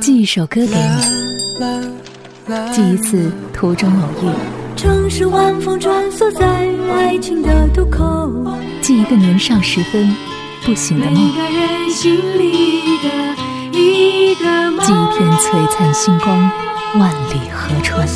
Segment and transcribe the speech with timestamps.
[0.00, 0.72] 寄一首歌给你，
[2.72, 4.30] 寄一次途中偶遇。
[4.76, 8.30] 城市晚风穿梭在爱情的渡口，
[8.80, 10.14] 寄一个年少时分
[10.64, 11.14] 不醒的梦。
[11.14, 13.08] 每个人心里的
[13.78, 14.80] 一个梦。
[14.86, 16.50] 寄一片璀璨星光，
[16.98, 18.08] 万里河川。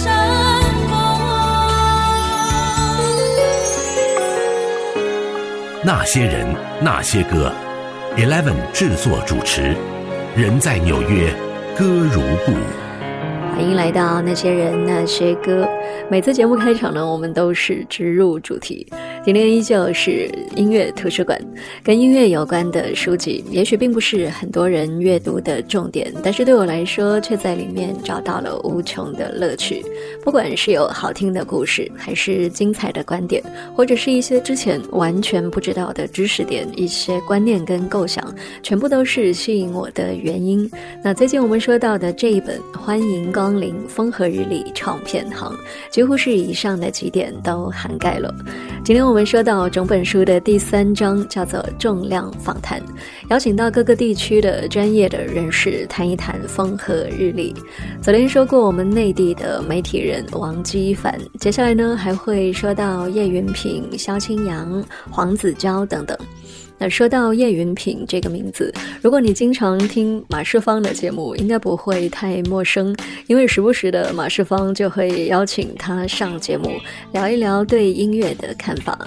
[5.82, 6.46] 那些人，
[6.80, 7.52] 那些歌
[8.16, 9.76] ，Eleven 制作主持，
[10.36, 11.32] 人在纽约，
[11.78, 12.52] 歌如故。
[13.52, 15.64] 欢迎来到那些人那些歌。
[16.11, 18.84] 每次节目开场呢，我们都是直入主题。
[19.24, 21.40] 今天依旧是音乐图书馆，
[21.82, 29.82] 跟音乐有关的书籍，也许并不是很多人阅读的重点，但是对我来说，却在里面找到了无穷的乐趣。
[30.22, 33.42] 不管是有好听的故事，还是精彩的观点，
[33.74, 38.22] 或者是一些之前完全不知道的知识点、一些观念跟构想，
[38.62, 40.70] 全部都是吸引我的原因。
[41.02, 45.50] 那最近我们说到的这一本《欢迎光临风和日丽唱片行》，
[45.91, 48.31] 几乎是以上的几点都涵盖了。
[48.84, 49.14] 今天我。
[49.15, 52.83] 我们说到整本书的第三章叫做“重量访谈”，
[53.31, 57.55] 邀请到各个地区的专业的人士谈一谈风和日丽。
[58.03, 66.19] 昨天说过我们内地的媒体人王基凡，接下来呢还会说到叶云平、萧清扬、黄子佼等等。
[66.78, 72.94] 那说到叶云平这个名字，如果你经常听马世芳的节目，应该不会太陌生，
[73.27, 76.70] 因为时不时的马世芳就会邀请他上节目，
[77.12, 78.98] 聊一聊对音乐的看法。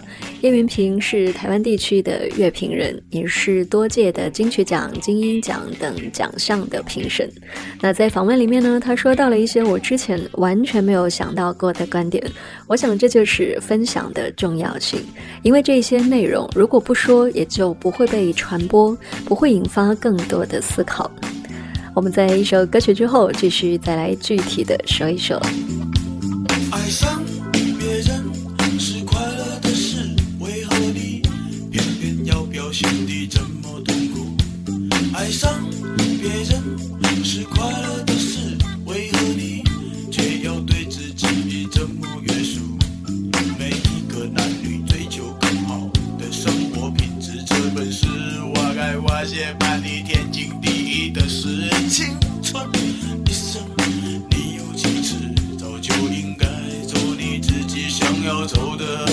[0.41, 7.29] 叶云平是台湾地区的乐评人，也是多届的金曲奖、金鹰奖等奖项的评审。
[7.81, 12.23] 那在访问里面呢，他说到了一些我之前完全没有想到过的观点。
[12.67, 14.99] 我想这就是分享的重要性，
[15.43, 21.09] 因为这些内容如果不说，也就不会被传播，不会引发更多的思考。
[21.95, 25.36] 我们在一首歌曲之后，继续再来具体的说一说。
[26.72, 27.19] 爱上
[27.80, 30.08] 别人是快乐的事，
[30.39, 31.23] 为何你
[31.71, 34.27] 偏偏要表现的这么痛苦？
[35.15, 35.52] 爱上
[36.21, 38.55] 别人是快乐的事，
[38.86, 39.46] 为何你
[49.27, 52.15] 写把你天经地义的事青。
[52.42, 52.65] 春
[53.26, 53.61] 一生
[54.30, 55.15] 你有几次，
[55.60, 56.48] 早就应该
[56.88, 59.05] 走你自己想要走的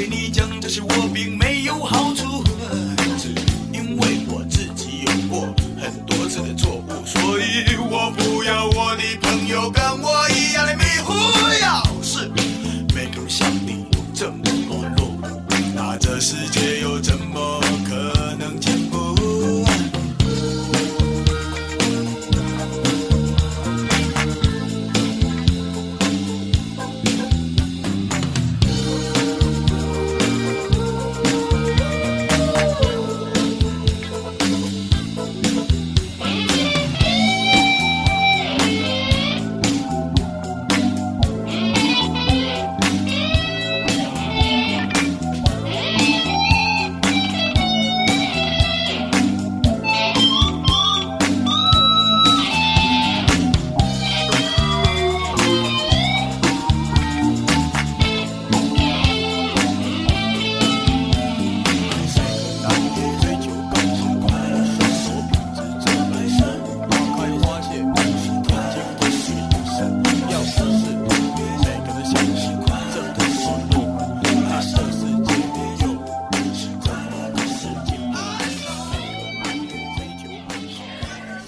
[0.00, 2.29] 对你讲这些我并没有好处，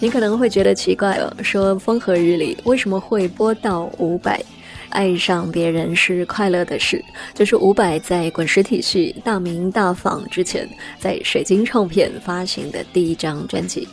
[0.02, 4.43] 你可能会觉得奇怪了，说风和日丽为什么会播到五百？
[4.88, 7.00] 爱上别人是快乐的事，
[7.32, 10.69] 就是伍佰在滚石体系大名大放之前，
[10.99, 13.87] 在水晶唱片发行的第一张专辑。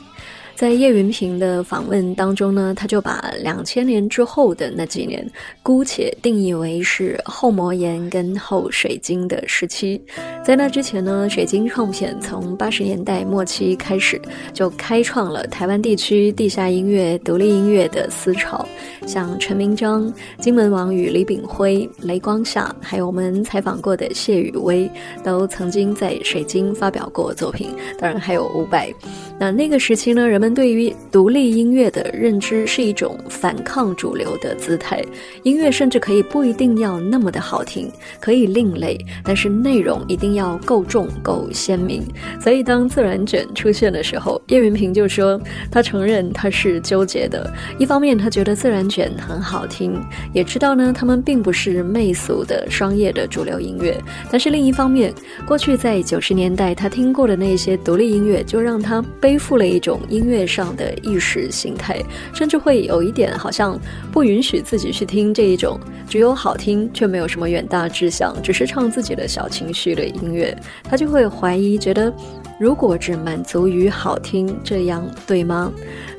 [0.60, 5.26] 在叶云平的访问当中呢，他就把两千年之后的那几年，
[5.64, 10.02] 姑且定义为是后魔岩跟后水晶的时期。
[10.44, 14.22] 在那之前呢，水晶唱片从八十年代末期开始，
[14.52, 18.68] 就开创了台湾地区地下音乐、独立音乐的思潮。
[19.08, 24.92] 像陈明章、金门王与李炳辉、雷光夏，还有我们采访过的谢雨薇，
[25.24, 27.70] 都曾经在水晶发表过作品。
[27.98, 28.94] 当然还有伍佰。
[29.40, 35.02] 那那个时期呢，人们对于独立音乐的认知是一种反抗主流的姿态，
[35.44, 37.90] 音乐甚至可以不一定要那么的好听，
[38.20, 42.04] 可以另类，但是内容一定要够重、够鲜明。
[42.42, 45.40] 所以当自然卷出现的时候，叶云平就说，
[45.72, 47.50] 他承认他是纠结的。
[47.78, 49.98] 一方面，他觉得自然卷很好听，
[50.34, 53.98] 也知道呢，他们并不是媚俗的商业的主流音乐。
[54.30, 55.14] 但是另一方面，
[55.48, 59.29] 过去在九十年代他听过的那些独立音乐，就让他被。
[59.30, 62.02] 背负了一种音乐上的意识形态，
[62.34, 63.80] 甚至会有一点好像
[64.12, 70.58] 不允许自己去听这一种只有好听却没有什么远大志向，只是唱自己的小情绪的音乐。
[70.84, 72.12] 他就会怀疑，觉得
[72.60, 75.72] 如果只满足于好听，这样对吗？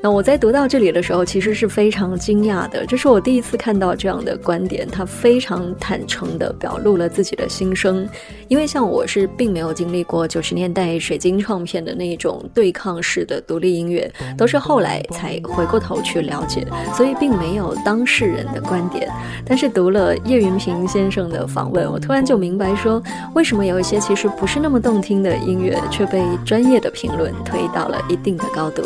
[0.02, 2.87] 那我在读到这里的时候，其实是非常惊讶的。
[2.87, 8.08] 这是我第一次看到这样的观点，他非常坦诚地表露了自己的心声。
[8.48, 19.10] 因为像我是并没有经历过九十年代水晶唱片的那种对抗式的独立音乐，都是后来才回过头去了解，所以并没有当事人的观点。
[19.44, 23.02] 但是读了叶云平先生的访问，我突然就明白说，
[23.34, 28.82] 为什么有一些其实不是那么动听的音乐，却被专业的评论推到了一定的高度。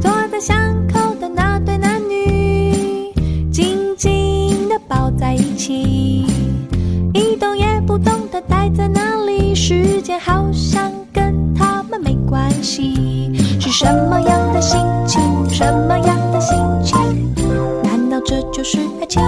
[0.00, 0.56] 坐在巷
[0.92, 3.12] 口的那对男女
[3.50, 6.26] 紧紧地抱在一起，
[7.14, 13.32] 一动也不动地待在那里，时间好像跟他们没关系。
[13.60, 15.20] 是什么样的心情？
[15.50, 16.96] 什么样的心情？
[17.82, 19.20] 难道这就是爱情？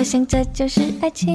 [0.00, 1.28] 我想这就是爱情。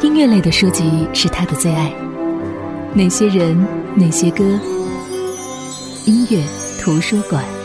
[0.00, 1.92] 音乐类的书籍是他的最爱。
[2.94, 3.58] 哪些人，
[3.96, 4.44] 哪些歌？
[6.06, 6.40] 音乐
[6.80, 7.57] 图书馆。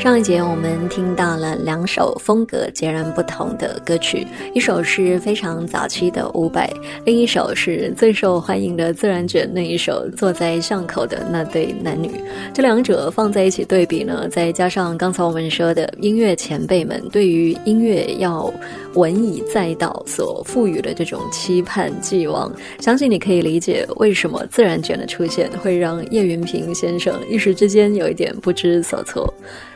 [0.00, 6.70] 上一节我们听到了两首风格截然不同的歌曲，一首是非常早期的伍佰，
[7.04, 12.08] 另一首是最受欢迎的自然卷那一首《坐在巷口的那对男女》。
[12.54, 18.50] 这两者放在一起对比呢，再加上刚才我们说的音乐前辈们对于音乐要
[18.94, 29.30] 文以载道所赋予的这种期盼寄望，相信你可以理解为什么自然卷的出现会让叶云平先生一时之间有一点不知所措。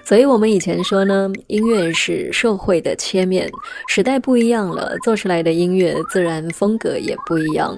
[0.05, 3.51] 所以我们以前说呢，音乐是社会的切面，
[3.89, 7.75] 时代不一样了，做出来的音乐自然风格也不一样。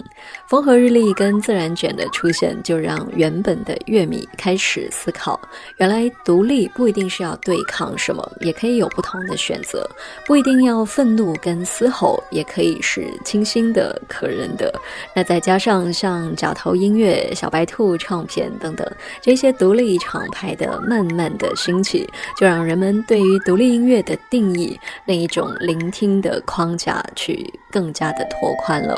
[0.49, 5.41] 风和日丽跟自然卷的出现，就让原本的乐迷开始思考：
[5.79, 9.89] 原来独立不一定是要对抗什么，也可以有不同的选择，
[10.27, 14.73] 不一定要愤怒跟嘶吼，也可以是清新的、可人的。
[15.15, 18.85] 那再加上像角头音乐、小白兔唱片等等
[19.21, 28.97] 这些独立厂牌的慢慢的兴起，就让人们对于独立音乐的定义那一种聆听的框架去更加的拓宽了。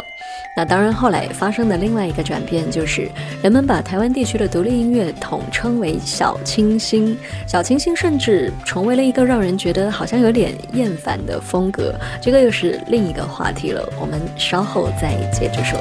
[0.56, 3.08] 那当然，后来发生的另外一个转变就是，
[3.42, 11.94] 人们把台湾地区的独立音乐统称为小清新，小清新甚至成为了一个让人觉得好像有点厌烦的风格。
[12.20, 15.78] 这个又是另一个话题了，我们稍后再接着说。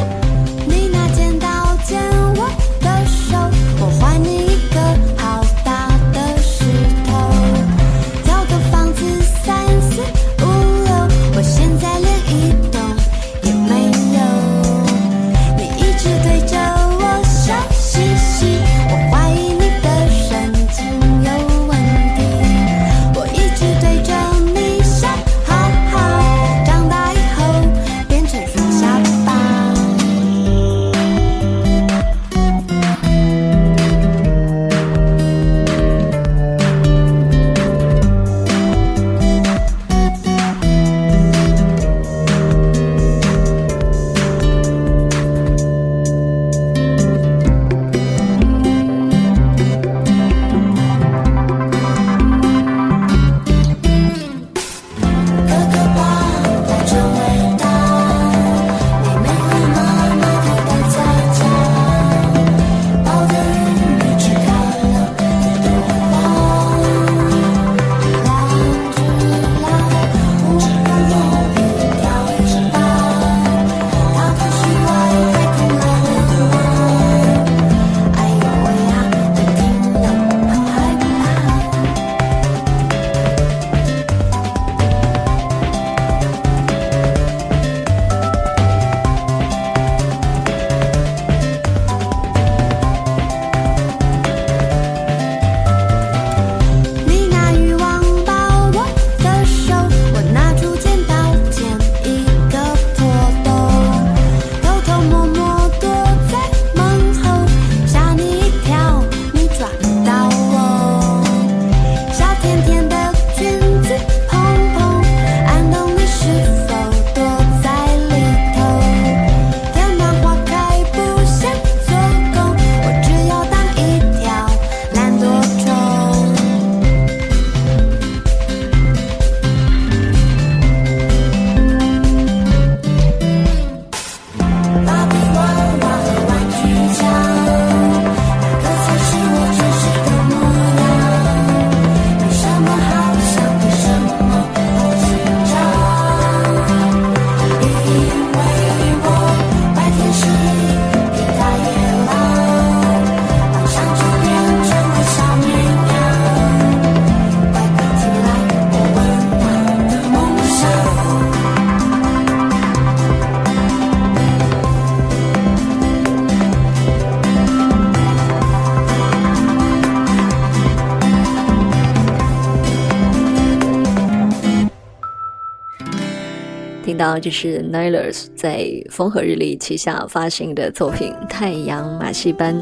[177.07, 182.53] 到这是 Nilers 在风和日丽旗下发行的作品《太阳马戏班》。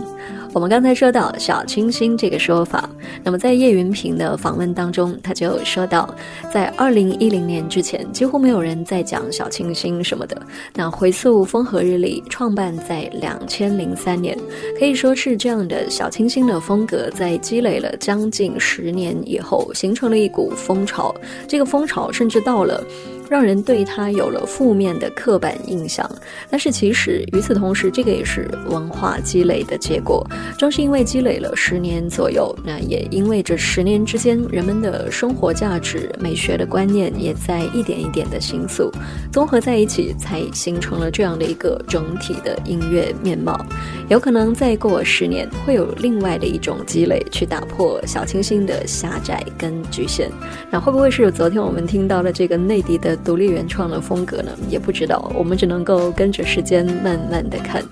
[0.54, 2.88] 我们刚才说到“小清新”这个说法，
[3.24, 6.14] 那么在叶云平的访问当中，他就说到，
[6.54, 10.40] 在二零一零年之前，几乎没有人在讲小清新什么的。
[10.76, 14.38] 那回溯风和日丽创办在两千零三年，
[14.80, 21.14] 可以说是这样的小清新的风格，在积累了将近十年以后，形成了一股风潮。
[21.48, 22.82] 这个风潮甚至到了。
[23.30, 26.10] 让人对它有了负面的刻板印象。
[26.50, 30.26] 但是其实与此同时，这个也是文化积累的结果。
[30.58, 38.92] 正是因为积累了十年左右，那也因为这十年之间，人们的生活价值、美学的观念也在一点一点的形塑，
[39.32, 43.60] 综合在一起，才形成了这样的一个整体的音乐面貌。
[44.08, 50.30] 有可能再过十年，会有另外的一种积累去打破小清新的狭窄跟局限。
[50.70, 54.52] 那会不会是昨天我们听到了这个内地的独立原创的风格呢？
[54.70, 57.84] 也不知道，我们只能够跟着时间慢慢的看。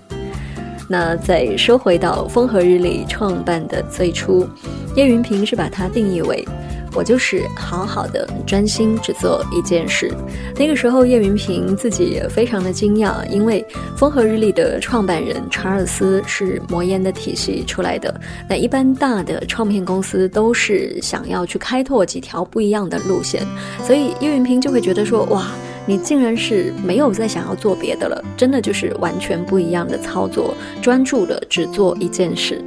[0.88, 4.48] 那再说回到风和日丽创办的最初，
[4.96, 6.48] 叶云平是把它定义为
[6.94, 10.12] 我就是好好的专心只做一件事。
[10.56, 13.66] 那个时候，叶云平自己也非常的惊讶，因为
[13.98, 18.14] 风和日丽的创办人查尔斯是魔岩的体系出来的。
[18.48, 23.46] 那一般大的唱片公司都是想要去开拓几条不一样的路线，
[23.84, 25.48] 所以叶云平就会觉得说，哇。
[25.86, 32.64] 你竟然是没有再想要做别的了，真的就是完全不一样的操作，专注的只做一件事。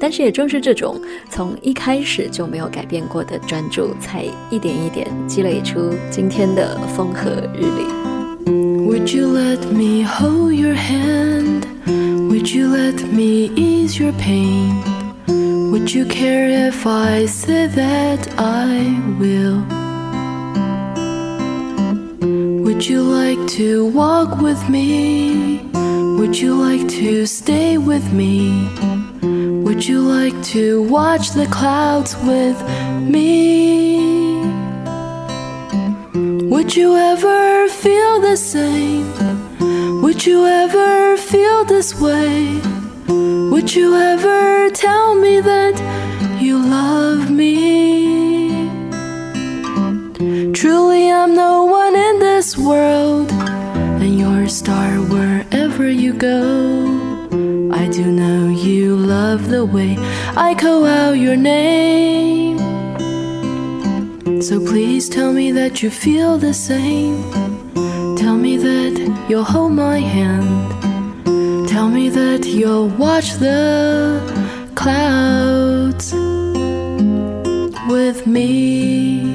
[0.00, 7.86] 但是也正是这种从一开始就没有改变过的专注，才一点一点积累出今天的风和日丽。
[8.86, 11.64] Would you let me hold your hand?
[12.28, 14.82] Would you let me ease your pain?
[15.70, 19.62] Would you care if I say that I will?
[22.62, 25.60] Would you like to walk with me?
[26.18, 28.68] Would you like to stay with me?
[29.78, 32.60] Would you like to watch the clouds with
[33.00, 34.40] me?
[36.50, 39.06] Would you ever feel the same?
[40.02, 42.60] Would you ever feel this way?
[43.06, 45.76] Would you ever tell me that
[46.42, 48.68] you love me?
[50.54, 56.87] Truly, I'm no one in this world, and you're a star wherever you go.
[57.98, 59.96] Do know you love the way
[60.36, 62.56] I call out your name.
[64.40, 67.20] So please tell me that you feel the same.
[68.14, 71.68] Tell me that you'll hold my hand.
[71.68, 74.22] Tell me that you'll watch the
[74.76, 76.12] clouds
[77.88, 79.27] with me.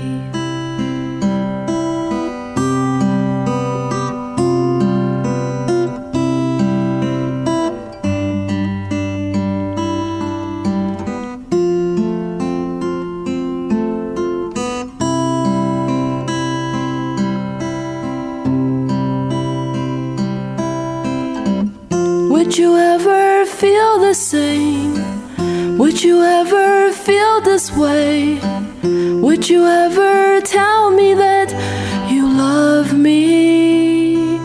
[27.44, 28.40] This way?
[28.84, 31.50] Would you ever tell me that
[32.12, 34.38] you love me?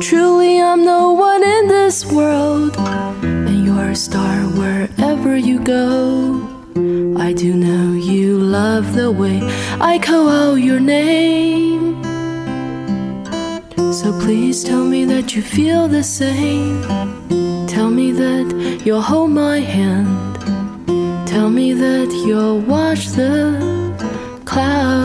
[0.00, 2.76] Truly, I'm no one in this world,
[3.22, 6.42] and you're a star wherever you go.
[7.18, 9.40] I do know you love the way
[9.80, 12.02] I call out your name.
[13.92, 16.82] So please tell me that you feel the same.
[17.66, 20.13] Tell me that you'll hold my hand.
[21.54, 25.03] Me that you'll watch the clouds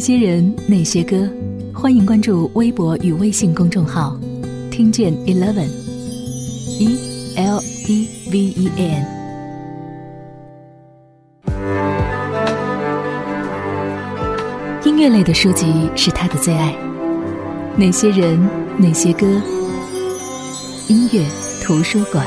[0.00, 1.28] 些人，那些歌，
[1.74, 4.18] 欢迎关注微博与微信公众号，
[4.70, 6.88] 听见 Eleven，e
[7.36, 9.04] l e v e n。
[14.86, 16.74] 音乐类的书籍是他的最爱。
[17.76, 18.40] 那些人，
[18.78, 19.26] 那些歌，
[20.88, 21.22] 音乐
[21.62, 22.26] 图书馆。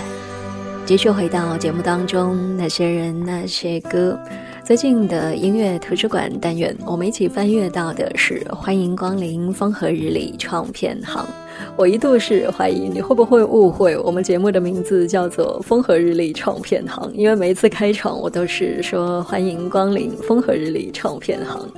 [0.85, 4.19] 继续回到节目当中，那些人，那些歌。
[4.63, 11.27] 最近的音乐图书馆单元，我们一起翻阅到的是“欢迎光临风和日丽唱片行”。
[11.75, 21.69] 我一度是怀疑你会不会误会我们节目的名字叫做“风和日丽唱片行”，因为每一次开场我都是说“欢迎光临风和日丽唱片行”。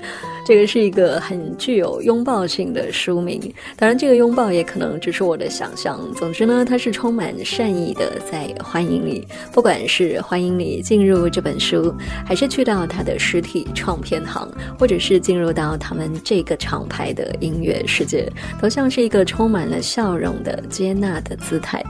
[0.46, 3.42] 这个是一个很具有拥抱性的书名，
[3.76, 6.00] 当然，这个拥抱也可能只是我的想象。
[6.14, 11.92] 总之呢，它是充满善意的，在欢迎你，不管是欢迎你进入这本书，
[12.24, 18.32] 还是去到它的实体唱片行，或者是进入到他们这个厂牌的音乐世界，
[18.62, 21.84] 都像是一个充满了笑容的接纳的姿态。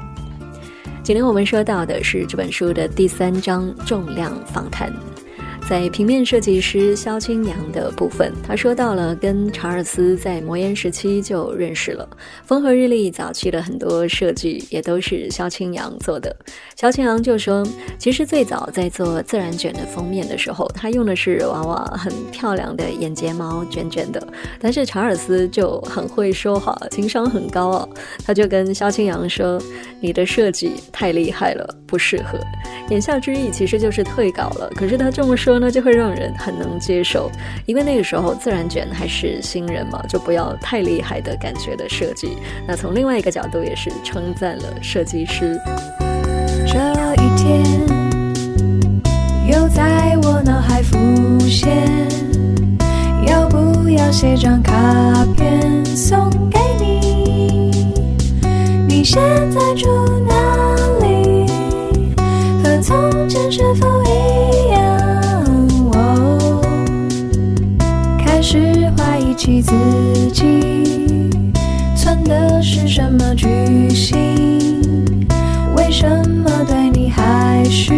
[1.04, 4.92] 今天我们说到的是这本书的第三章重量访谈。
[5.68, 12.08] 在平面设计师萧清扬的部分，他说到了跟查尔斯在摩岩时期就认识了。
[12.44, 16.34] 风和日丽早期的很多设计也都是萧清扬做的。
[16.76, 17.66] 萧清扬就说，
[17.98, 24.22] 其实最早在做自然卷的封面的时候，他用的是娃娃很漂亮的眼睫毛卷卷的。
[24.60, 27.90] 但是查尔斯就很会说话，情商很高哦，
[28.24, 29.60] 他就跟萧清扬说
[30.00, 32.38] ：“你的设计太厉害了，不适合。”
[32.92, 34.70] 言下之意其实就是退稿了。
[34.76, 35.55] 可是他这么说。
[35.60, 37.30] 那，就会让人很能接受，
[37.66, 42.38] 因为那个时候自然卷还是新人嘛，就不要太厉害的感觉的设计。
[42.68, 45.60] 那从另外一个角度也是称赞了设计师。
[46.68, 46.80] 这
[47.24, 47.64] 一天
[49.48, 50.98] 又在我脑海浮
[51.48, 51.88] 现，
[53.28, 54.74] 要不要写张卡
[55.36, 57.72] 片送给你？
[58.88, 59.88] 你现在住
[60.28, 61.46] 哪里？
[62.64, 63.95] 和从前是否
[69.36, 69.72] 起自
[70.32, 70.44] 己，
[71.96, 75.28] 存的是什么居心？
[75.76, 77.94] 为什么对你还是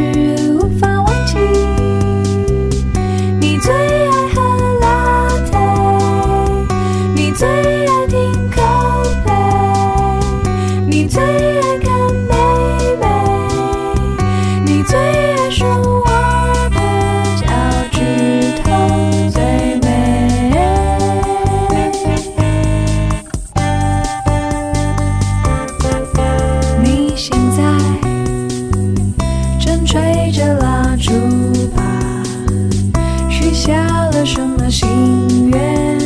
[33.67, 35.96] 下了什么心愿？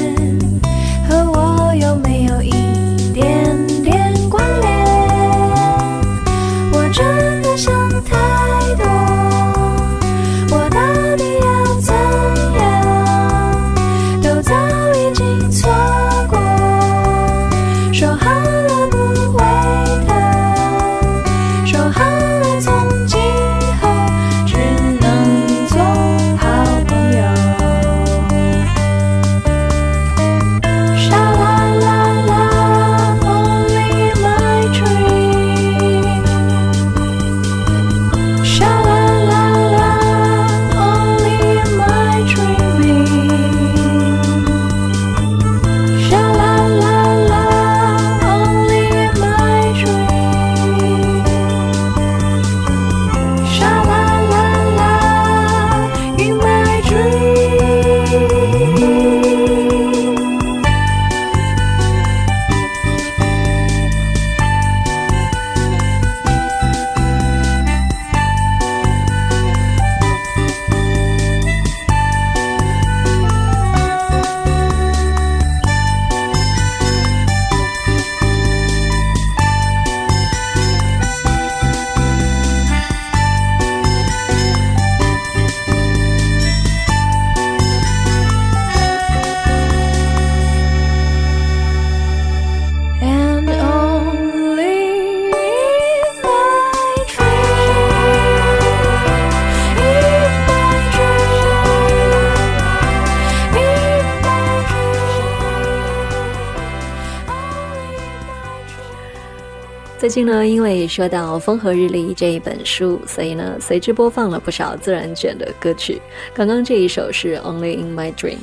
[110.11, 116.01] 最近呢，因为说到《风和日丽》这一本书，所以呢，随之播放了不少自然卷的歌曲。
[116.33, 118.35] 刚刚这一首是《Only in My Dream》。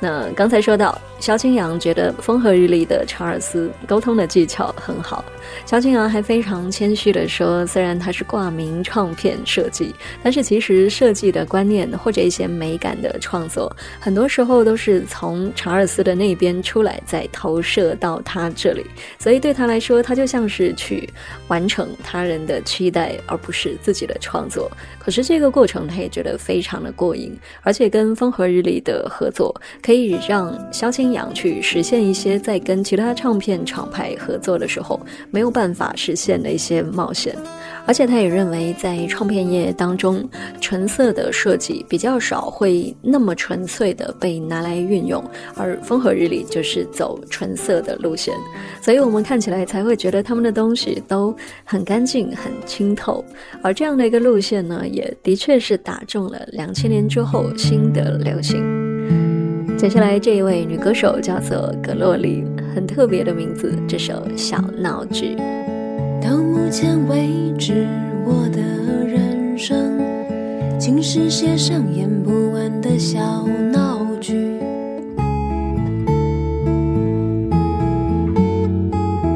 [0.00, 5.22] 那刚才说到，肖清扬觉得《风和日丽》的查尔斯沟通的技巧很好。
[5.66, 18.86] 肖清扬还非常谦虚地说，虽然他是挂名唱片设计，但是其实设计的观念或者一些美感的创作，很多时候都是从查尔斯的那边出来，再投射到他这里。
[19.18, 21.06] 所以对他来说，他就像是去
[21.48, 24.70] 完成他人的期待，而不是自己的创作。
[24.98, 29.54] 可是这个过程，他也觉得非常的过瘾，而且跟风和日丽的合作，
[29.90, 35.00] 可以让萧清扬去实现一些在跟其他唱片厂牌合作的时候
[35.32, 37.34] 没有办法实现的一些冒险。
[37.86, 40.22] 而且他也认为，在唱片业当中，
[40.60, 45.24] 纯色的设计比较少会那么纯粹的被拿来运用，
[45.56, 48.32] 而风和日丽就是走纯色的路线，
[48.80, 53.24] 所以我们看起来才会觉得他们的东西都很干净、很清透。
[53.60, 58.79] 而这样的一个路线呢，也的确是打中了两千年之后新的流行。
[59.80, 65.34] 接下来这一位女歌手叫做格洛丽，很特别的名字，这首《小闹剧》。
[66.22, 67.88] 到目前为止，
[68.26, 69.98] 我的人生
[70.78, 73.18] 竟是写上演不完的小
[73.72, 74.34] 闹剧。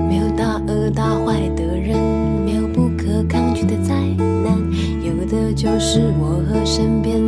[0.06, 1.96] 没有大恶大坏的人，
[2.44, 4.58] 没有不可抗拒的灾难，
[5.02, 7.23] 有的就是我和身边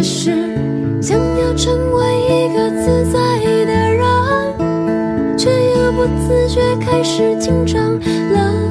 [0.00, 0.30] 只是
[1.02, 4.06] 想要成为一个自在的人，
[5.36, 8.67] 却又不自觉开始紧张了。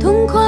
[0.00, 0.43] 痛快，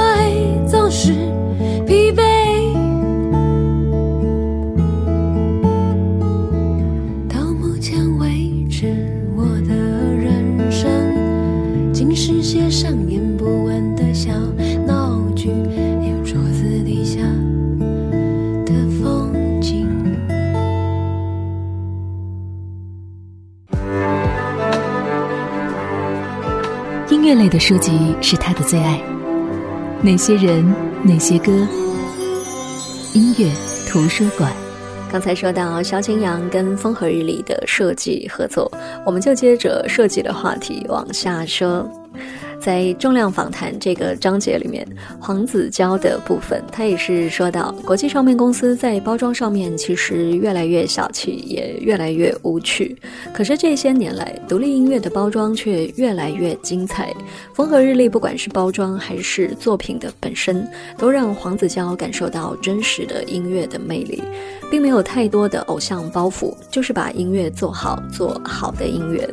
[27.49, 29.01] 的书籍是他的最爱。
[30.01, 30.65] 哪些人，
[31.03, 31.51] 哪些歌？
[33.13, 33.51] 音乐
[33.89, 34.51] 图书馆。
[35.11, 38.71] 刚才说到萧清扬跟风和日丽的设计合作，
[39.05, 41.89] 我们就接着设计的话题往下说。
[42.59, 44.85] 在重量访谈这个章节里面，
[45.19, 52.97] 黄子佼的部分，他也是说到，国际唱片公司在包装上面其实越来越小气，也越来越无趣。
[53.33, 57.13] 可是这些年来，独立音乐的包装却越来越精彩。
[57.53, 60.67] 风和日丽，不管是包装还是作品的本身，
[60.97, 64.21] 都让黄子佼感受到真实的音乐的魅力，
[64.69, 69.27] 并没有太多的偶像包袱，就是把音乐做好，做好的音乐。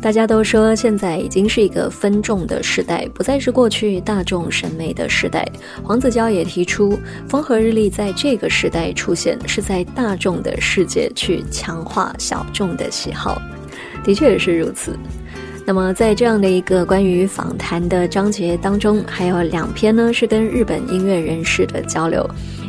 [0.00, 5.44] 大家都说现在已经是一个分众的时代，不再是过去大众审美的时代。
[5.82, 6.96] 黄子佼也提出，
[7.28, 13.40] 风和日丽在这个时代出现，是在大众的世界去强化小众的喜好。
[14.04, 14.96] 的确也是如此。
[15.64, 22.24] 那么在这样的一个关于访谈的章节当中，还有两篇呢是跟日本音乐人士的交流。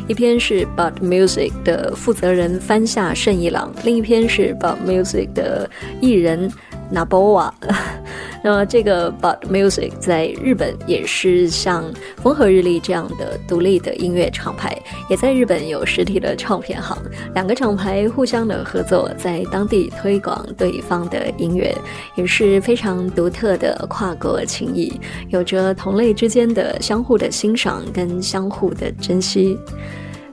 [0.08, 6.50] 一篇是 Bud Music 的负责人番下胜一郎，另一篇是 Bud Music 的艺人
[6.92, 7.50] Naboa。
[8.40, 11.84] 那么这个 Bud Music 在日本也是像
[12.22, 16.96] 风和日丽这样的独立的音乐厂牌，也在日本有实体的唱片行。
[17.34, 21.76] 两个厂牌互相的合作，在当地推广对方的音乐，
[22.14, 29.58] 也是非常独特的跨国情谊，有着同类之间的相互的欣赏跟相互的珍惜。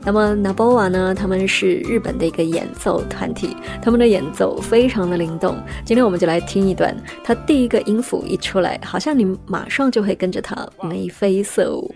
[0.06, 1.16] 那么 Naboa 呢？
[1.16, 5.58] 他们是日本的一个演奏团体，他们的演奏非常的灵动。
[5.84, 11.94] 今天我们就来听一段，他第一个音符一出来，好像你马上就会跟着他眉飞色舞。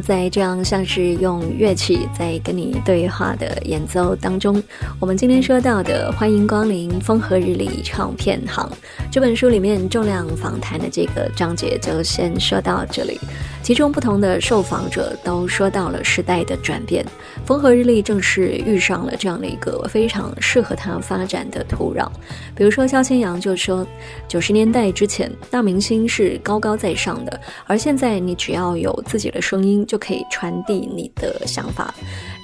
[0.00, 4.62] 在这样像是用乐器在跟你对话的演奏当中，
[5.00, 8.68] 我们今天说到的《欢迎光临风和日丽唱片行》
[9.10, 13.18] 这本书里面重量访谈的这个章节就先说到这里。
[13.64, 17.02] 其中不同的受访者都说到了时代的转变，
[17.46, 22.06] 风和日丽正是遇上了这样的一个非常适合它发展的土壤。
[22.54, 23.86] 比如说肖千阳就说，
[24.28, 31.94] 九十年代之前大明星是高高在上的，而现在你只要有自己的声音就可以传递你的想法。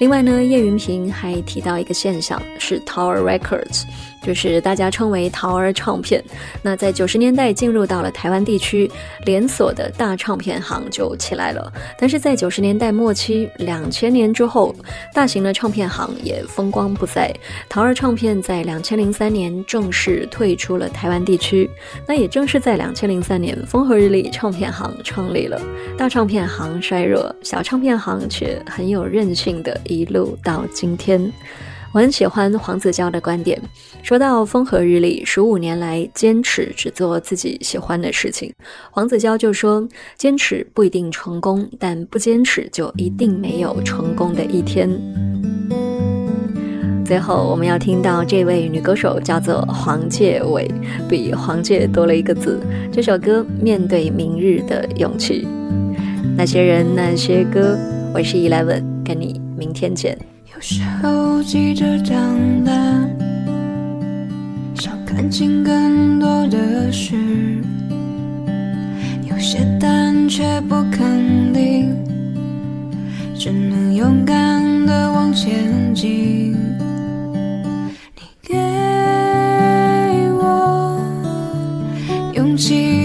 [0.00, 3.82] 另外呢，叶云平还提到一个现象是 Tower Records。
[4.22, 6.22] 就是大家称为桃儿唱片。
[6.62, 8.90] 那在九十年代进入到了台湾地区，
[9.24, 11.72] 连锁的大唱片行就起来了。
[11.98, 14.74] 但是在九十年代末期，两千年之后，
[15.14, 17.34] 大型的唱片行也风光不再。
[17.68, 21.68] 桃儿唱片在两千零三年正式退出了台湾地区。
[22.06, 25.60] 那也正是在两千零三年，风和日丽唱片行创立了。
[25.96, 31.32] 大唱片行衰弱，小唱片行却很有韧性的一路到今天。
[31.92, 33.60] 我很喜欢黄子佼的观点，
[34.00, 38.52] 说到风和日丽，十五年来坚持只做自己喜欢的事情。
[38.92, 44.88] 黄子佼就说：“坚持不一定成功，但不坚持就一定没有成功的一天。”
[47.04, 50.70] 最后，我们要听到这位女歌手叫做黄介伟，
[51.08, 52.60] 比黄介多了一个字。
[52.92, 55.44] 这首歌《面对明日的勇气》，
[56.36, 57.76] 那些人，那些歌，
[58.14, 60.16] 我是 Eleven，跟你明天见。
[60.60, 62.70] 有时候急着长大，
[64.74, 67.16] 想看清更多的事，
[69.24, 71.96] 有些胆却不肯定，
[73.34, 76.52] 只能勇敢的往前进。
[78.14, 78.54] 你给
[80.34, 81.00] 我
[82.34, 82.99] 勇气。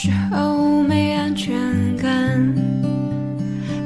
[0.00, 1.56] 时候没安全
[1.96, 2.54] 感，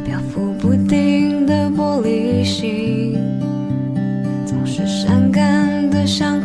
[0.05, 3.17] 漂浮不定的玻璃心，
[4.45, 6.42] 总是伤感的像。